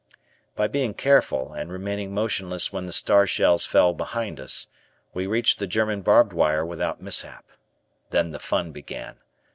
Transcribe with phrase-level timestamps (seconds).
[0.55, 4.65] By being careful and remaining motionless when the star shells fell behind us,
[5.13, 7.45] we reached the German barbed wire without mishap.
[8.09, 9.19] Then the fun began.